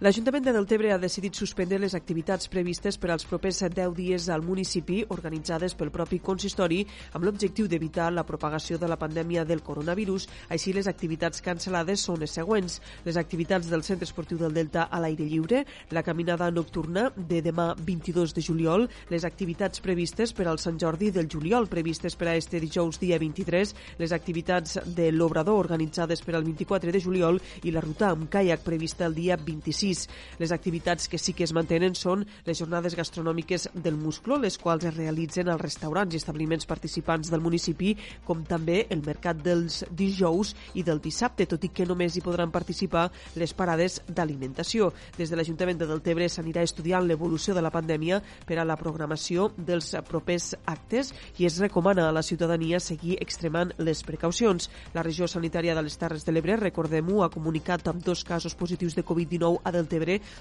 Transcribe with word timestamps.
L'Ajuntament 0.00 0.46
de 0.46 0.52
Deltebre 0.56 0.94
ha 0.94 0.96
decidit 0.96 1.36
suspendre 1.36 1.76
les 1.76 1.92
activitats 1.92 2.48
previstes 2.48 2.96
per 2.96 3.10
als 3.12 3.26
propers 3.28 3.58
10 3.60 3.90
dies 3.92 4.30
al 4.32 4.40
municipi 4.40 5.02
organitzades 5.12 5.74
pel 5.76 5.90
propi 5.92 6.22
consistori 6.24 6.78
amb 7.12 7.26
l'objectiu 7.26 7.66
d'evitar 7.68 8.06
la 8.08 8.24
propagació 8.24 8.78
de 8.80 8.88
la 8.88 8.96
pandèmia 8.96 9.44
del 9.44 9.60
coronavirus. 9.60 10.24
Així, 10.56 10.72
les 10.72 10.88
activitats 10.88 11.44
cancel·lades 11.44 12.00
són 12.00 12.16
les 12.22 12.32
següents. 12.32 12.78
Les 13.04 13.18
activitats 13.20 13.68
del 13.68 13.84
Centre 13.84 14.08
Esportiu 14.08 14.40
del 14.40 14.56
Delta 14.56 14.86
a 14.88 15.02
l'aire 15.04 15.26
lliure, 15.28 15.66
la 15.92 16.02
caminada 16.02 16.48
nocturna 16.48 17.10
de 17.14 17.42
demà 17.44 17.74
22 17.76 18.32
de 18.32 18.46
juliol, 18.48 18.88
les 19.12 19.28
activitats 19.28 19.84
previstes 19.84 20.32
per 20.32 20.48
al 20.48 20.62
Sant 20.64 20.80
Jordi 20.80 21.12
del 21.12 21.28
juliol, 21.28 21.68
previstes 21.68 22.16
per 22.16 22.30
a 22.32 22.38
este 22.40 22.56
dijous 22.64 23.02
dia 23.04 23.20
23, 23.20 23.76
les 24.00 24.16
activitats 24.16 24.80
de 24.96 25.12
l'Obrador 25.12 25.60
organitzades 25.60 26.24
per 26.24 26.38
al 26.40 26.48
24 26.48 26.88
de 26.88 27.04
juliol 27.04 27.42
i 27.68 27.76
la 27.76 27.84
ruta 27.84 28.14
amb 28.14 28.32
caiac 28.32 28.64
prevista 28.64 29.04
el 29.04 29.20
dia 29.20 29.36
26 29.36 29.89
6. 29.90 30.08
Les 30.38 30.52
activitats 30.52 31.08
que 31.08 31.18
sí 31.18 31.34
que 31.34 31.44
es 31.44 31.54
mantenen 31.56 31.94
són 31.98 32.24
les 32.46 32.58
jornades 32.58 32.96
gastronòmiques 32.98 33.68
del 33.74 33.98
Musclo, 33.98 34.38
les 34.38 34.58
quals 34.58 34.86
es 34.88 34.96
realitzen 34.96 35.48
als 35.48 35.62
restaurants 35.62 36.14
i 36.14 36.20
establiments 36.20 36.68
participants 36.70 37.30
del 37.30 37.42
municipi, 37.44 37.94
com 38.26 38.44
també 38.46 38.84
el 38.90 39.02
mercat 39.06 39.40
dels 39.42 39.84
dijous 39.90 40.54
i 40.74 40.84
del 40.86 41.02
dissabte, 41.02 41.46
tot 41.50 41.64
i 41.64 41.72
que 41.74 41.86
només 41.88 42.16
hi 42.16 42.24
podran 42.24 42.52
participar 42.54 43.08
les 43.36 43.54
parades 43.54 44.00
d'alimentació. 44.08 44.92
Des 45.18 45.30
de 45.30 45.38
l'Ajuntament 45.38 45.80
de 45.80 45.88
Deltebre 45.90 46.28
s'anirà 46.28 46.64
estudiant 46.66 47.06
l'evolució 47.06 47.54
de 47.54 47.64
la 47.64 47.72
pandèmia 47.74 48.20
per 48.46 48.60
a 48.60 48.66
la 48.66 48.78
programació 48.80 49.50
dels 49.56 49.92
propers 50.08 50.54
actes 50.66 51.12
i 51.38 51.46
es 51.48 51.58
recomana 51.60 52.08
a 52.08 52.14
la 52.14 52.22
ciutadania 52.22 52.80
seguir 52.80 53.18
extremant 53.20 53.72
les 53.78 54.02
precaucions. 54.06 54.70
La 54.94 55.04
regió 55.06 55.28
sanitària 55.28 55.74
de 55.74 55.82
les 55.82 55.98
Terres 55.98 56.24
de 56.26 56.32
l'Ebre, 56.32 56.56
recordem-ho, 56.60 57.22
ha 57.24 57.32
comunicat 57.32 57.88
amb 57.90 58.04
dos 58.04 58.24
casos 58.24 58.54
positius 58.54 58.96
de 58.96 59.04
Covid-19 59.04 59.60
a 59.64 59.70
Deltebre 59.72 59.79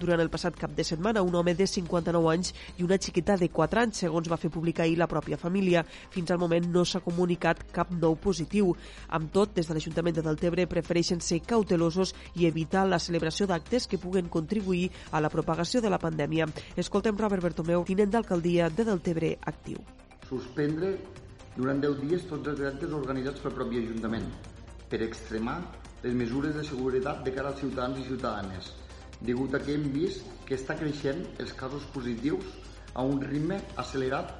durant 0.00 0.20
el 0.20 0.30
passat 0.30 0.56
cap 0.56 0.72
de 0.76 0.84
setmana. 0.84 1.22
Un 1.22 1.34
home 1.34 1.54
de 1.54 1.66
59 1.66 2.30
anys 2.32 2.54
i 2.78 2.84
una 2.84 2.98
xiqueta 2.98 3.36
de 3.36 3.48
4 3.48 3.80
anys, 3.80 4.02
segons 4.04 4.28
va 4.30 4.38
fer 4.40 4.50
publicar 4.50 4.84
ahir 4.84 4.98
la 4.98 5.08
pròpia 5.08 5.38
família. 5.38 5.84
Fins 6.10 6.30
al 6.30 6.38
moment 6.38 6.66
no 6.70 6.84
s'ha 6.84 7.02
comunicat 7.04 7.64
cap 7.72 7.92
nou 7.92 8.16
positiu. 8.16 8.74
Amb 9.08 9.30
tot, 9.32 9.54
des 9.54 9.68
de 9.68 9.74
l'Ajuntament 9.74 10.16
de 10.16 10.24
Deltebre 10.26 10.66
prefereixen 10.66 11.20
ser 11.20 11.40
cautelosos 11.46 12.14
i 12.34 12.46
evitar 12.46 12.86
la 12.88 12.98
celebració 12.98 13.46
d'actes 13.46 13.86
que 13.86 13.98
puguen 13.98 14.28
contribuir 14.28 14.90
a 15.12 15.20
la 15.20 15.30
propagació 15.30 15.80
de 15.80 15.90
la 15.90 15.98
pandèmia. 15.98 16.48
Escoltem 16.76 17.16
Robert 17.18 17.42
Bertomeu, 17.42 17.84
tinent 17.84 18.10
d'alcaldia 18.10 18.70
de 18.70 18.84
Deltebre 18.84 19.36
actiu. 19.46 19.80
Suspendre 20.28 20.94
durant 21.56 21.80
10 21.82 22.00
dies 22.06 22.26
tots 22.30 22.48
els 22.52 22.60
actes 22.68 22.92
organitzats 22.94 23.42
pel 23.42 23.56
propi 23.56 23.80
Ajuntament 23.82 24.28
per 24.90 25.02
extremar 25.06 25.58
les 26.02 26.14
mesures 26.16 26.54
de 26.56 26.62
seguretat 26.64 27.24
de 27.26 27.34
cara 27.34 27.50
als 27.52 27.60
ciutadans 27.60 27.98
i 28.00 28.06
ciutadanes 28.06 28.70
degut 29.20 29.54
a 29.54 29.60
que 29.62 29.74
hem 29.76 29.90
vist 29.92 30.26
que 30.48 30.56
està 30.56 30.76
creixent 30.78 31.24
els 31.42 31.52
casos 31.56 31.84
positius 31.94 32.54
a 32.94 33.04
un 33.06 33.20
ritme 33.22 33.60
accelerat 33.76 34.32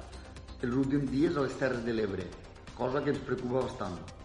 els 0.61 0.73
últims 0.77 1.09
dies 1.09 1.37
a 1.37 1.45
les 1.45 1.55
Terres 1.57 1.85
de 1.85 1.93
l'Ebre, 1.93 2.25
cosa 2.77 3.01
que 3.01 3.13
ens 3.13 3.23
preocupa 3.25 3.65
bastant. 3.65 4.20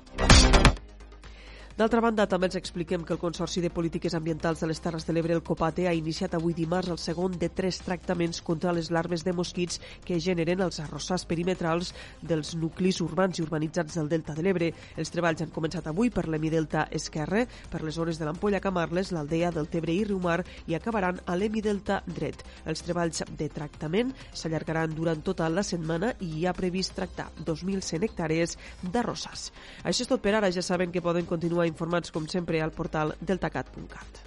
D'altra 1.76 2.00
banda, 2.00 2.24
també 2.24 2.48
ens 2.48 2.56
expliquem 2.56 3.02
que 3.04 3.12
el 3.12 3.18
Consorci 3.20 3.60
de 3.60 3.68
Polítiques 3.68 4.14
Ambientals 4.16 4.62
de 4.62 4.66
les 4.70 4.78
Terres 4.80 5.04
de 5.04 5.12
l'Ebre, 5.12 5.34
el 5.36 5.42
COPATE, 5.44 5.84
ha 5.84 5.92
iniciat 5.92 6.32
avui 6.32 6.54
dimarts 6.56 6.88
el 6.88 6.96
segon 6.96 7.34
de 7.36 7.50
tres 7.52 7.82
tractaments 7.84 8.38
contra 8.40 8.72
les 8.72 8.88
larves 8.88 9.26
de 9.26 9.34
mosquits 9.36 9.76
que 10.06 10.16
generen 10.16 10.62
els 10.64 10.80
arrossars 10.80 11.26
perimetrals 11.28 11.90
dels 12.22 12.54
nuclis 12.56 13.02
urbans 13.04 13.36
i 13.36 13.44
urbanitzats 13.44 13.98
del 14.00 14.08
Delta 14.08 14.32
de 14.32 14.46
l'Ebre. 14.46 14.70
Els 14.96 15.12
treballs 15.12 15.42
han 15.44 15.52
començat 15.52 15.90
avui 15.92 16.08
per 16.08 16.24
l'Emidelta 16.32 16.86
Esquerre, 16.96 17.42
per 17.68 17.82
les 17.84 18.00
zones 18.00 18.16
de 18.16 18.24
l'Ampolla 18.24 18.62
Camarles, 18.64 19.12
l'Aldea 19.12 19.52
del 19.52 19.68
Tebre 19.68 19.92
i 19.92 20.08
Riumar 20.08 20.38
i 20.72 20.78
acabaran 20.80 21.20
a 21.26 21.36
l'Emidelta 21.36 22.00
Dret. 22.08 22.40
Els 22.64 22.86
treballs 22.88 23.20
de 23.36 23.50
tractament 23.52 24.14
s'allargaran 24.32 24.96
durant 24.96 25.20
tota 25.20 25.52
la 25.52 25.66
setmana 25.74 26.14
i 26.24 26.32
hi 26.38 26.48
ha 26.48 26.56
previst 26.56 26.96
tractar 26.96 27.28
2.100 27.44 28.08
hectàrees 28.08 28.56
d'arrossars. 28.80 29.50
Això 29.84 30.08
és 30.08 30.14
tot 30.16 30.24
per 30.24 30.38
ara. 30.40 30.48
Ja 30.56 30.64
saben 30.64 30.88
que 30.88 31.04
poden 31.04 31.28
continuar 31.28 31.65
informats 31.70 32.14
com 32.14 32.30
sempre 32.30 32.62
al 32.62 32.74
portal 32.74 33.14
deltacat.cat. 33.20 34.25